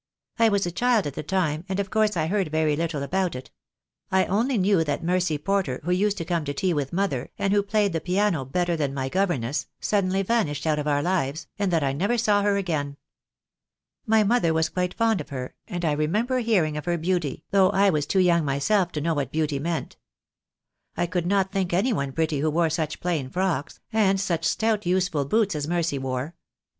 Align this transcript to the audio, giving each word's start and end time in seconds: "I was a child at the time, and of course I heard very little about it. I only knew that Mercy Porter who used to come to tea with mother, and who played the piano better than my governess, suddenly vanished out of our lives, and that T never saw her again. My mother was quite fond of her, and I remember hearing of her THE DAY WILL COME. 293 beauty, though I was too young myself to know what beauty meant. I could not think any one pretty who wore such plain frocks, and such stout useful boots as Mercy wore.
"I 0.39 0.49
was 0.49 0.65
a 0.65 0.71
child 0.71 1.05
at 1.05 1.13
the 1.13 1.21
time, 1.21 1.63
and 1.69 1.79
of 1.79 1.91
course 1.91 2.17
I 2.17 2.25
heard 2.25 2.47
very 2.47 2.75
little 2.75 3.03
about 3.03 3.35
it. 3.35 3.51
I 4.11 4.25
only 4.25 4.57
knew 4.57 4.83
that 4.83 5.03
Mercy 5.03 5.37
Porter 5.37 5.79
who 5.83 5.91
used 5.91 6.17
to 6.17 6.25
come 6.25 6.43
to 6.45 6.55
tea 6.55 6.73
with 6.73 6.91
mother, 6.91 7.29
and 7.37 7.53
who 7.53 7.61
played 7.61 7.93
the 7.93 8.01
piano 8.01 8.43
better 8.43 8.75
than 8.75 8.95
my 8.95 9.09
governess, 9.09 9.67
suddenly 9.79 10.23
vanished 10.23 10.65
out 10.65 10.79
of 10.79 10.87
our 10.87 11.03
lives, 11.03 11.45
and 11.59 11.71
that 11.71 11.81
T 11.81 11.93
never 11.93 12.17
saw 12.17 12.41
her 12.41 12.57
again. 12.57 12.97
My 14.07 14.23
mother 14.23 14.55
was 14.55 14.69
quite 14.69 14.95
fond 14.95 15.21
of 15.21 15.29
her, 15.29 15.53
and 15.67 15.85
I 15.85 15.91
remember 15.91 16.39
hearing 16.39 16.77
of 16.77 16.85
her 16.85 16.93
THE 16.97 17.03
DAY 17.03 17.11
WILL 17.11 17.19
COME. 17.19 17.29
293 17.51 17.51
beauty, 17.51 17.51
though 17.51 17.69
I 17.69 17.91
was 17.91 18.07
too 18.07 18.19
young 18.27 18.43
myself 18.43 18.91
to 18.93 19.01
know 19.01 19.13
what 19.13 19.31
beauty 19.31 19.59
meant. 19.59 19.97
I 20.97 21.05
could 21.05 21.27
not 21.27 21.51
think 21.51 21.73
any 21.73 21.93
one 21.93 22.11
pretty 22.11 22.39
who 22.39 22.49
wore 22.49 22.71
such 22.71 23.01
plain 23.01 23.29
frocks, 23.29 23.79
and 23.93 24.19
such 24.19 24.45
stout 24.45 24.87
useful 24.87 25.25
boots 25.25 25.53
as 25.55 25.67
Mercy 25.67 25.99
wore. 25.99 26.33